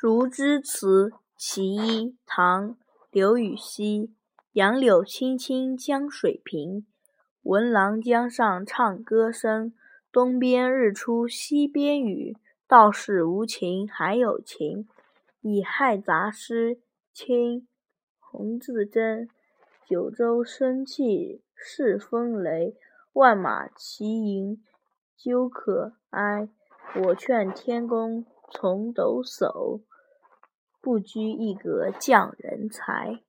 [0.00, 2.70] 竹枝词其一，唐·
[3.10, 4.14] 刘禹锡。
[4.52, 6.86] 杨柳青青江水平，
[7.42, 9.74] 闻郎江上唱歌声。
[10.12, 12.36] 东边日出西边雨，
[12.68, 14.86] 道是无晴还有晴。
[15.40, 16.78] 乙亥杂诗，
[17.12, 17.62] 清·
[18.20, 19.28] 洪自珍。
[19.84, 22.76] 九州生气恃风雷，
[23.14, 24.58] 万马齐喑
[25.16, 26.48] 究可哀。
[26.94, 29.82] 我劝天公从抖擞，
[30.80, 33.22] 不拘一格降人才。